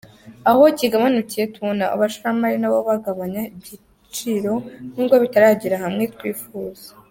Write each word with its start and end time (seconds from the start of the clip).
Aho 0.49 0.63
kigabanukiye, 0.77 1.43
tubona 1.55 1.83
abashoramari 1.95 2.57
nabo 2.59 2.77
bagabanya 2.89 3.41
ibiciro 3.57 4.53
nubwo 4.93 5.15
bitaragera 5.23 5.75
hamwe 5.83 6.03
twifuza. 6.15 6.87